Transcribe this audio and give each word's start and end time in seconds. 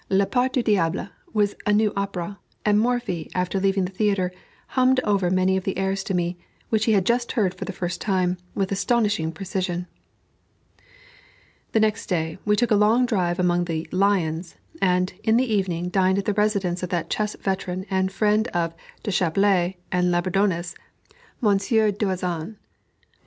"La 0.09 0.25
Part 0.25 0.51
du 0.53 0.63
Diable" 0.63 1.09
was 1.31 1.53
a 1.67 1.71
new 1.71 1.93
opera, 1.95 2.39
and 2.65 2.79
Morphy, 2.79 3.29
after 3.35 3.59
leaving 3.59 3.85
the 3.85 3.91
theatre, 3.91 4.31
hummed 4.69 4.99
over 5.03 5.29
many 5.29 5.55
of 5.57 5.63
the 5.63 5.77
airs 5.77 6.03
to 6.03 6.15
me, 6.15 6.39
which 6.69 6.85
he 6.85 6.93
had 6.93 7.05
just 7.05 7.33
heard 7.33 7.53
for 7.53 7.65
the 7.65 7.71
first 7.71 8.01
time, 8.01 8.39
with 8.55 8.71
astonishing 8.71 9.31
precision. 9.31 9.85
The 11.73 11.81
next 11.81 12.07
day 12.07 12.39
we 12.45 12.55
took 12.55 12.71
a 12.71 12.75
long 12.75 13.05
drive 13.05 13.37
among 13.37 13.65
the 13.65 13.87
"lions," 13.91 14.55
and, 14.81 15.13
in 15.23 15.37
the 15.37 15.53
evening, 15.53 15.89
dined 15.89 16.17
at 16.17 16.25
the 16.25 16.33
residence 16.33 16.81
of 16.81 16.89
that 16.89 17.11
chess 17.11 17.35
veteran 17.35 17.85
and 17.91 18.11
friend 18.11 18.47
of 18.55 18.73
Deschappelles 19.03 19.75
and 19.91 20.09
Labourdonnais, 20.09 20.73
Monsieur 21.41 21.91
Doazan. 21.91 22.55